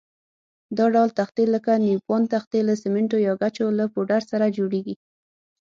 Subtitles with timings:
[0.77, 4.95] دا ډول تختې لکه نیوپان تختې له سمنټو یا ګچو له پوډر سره جوړېږي.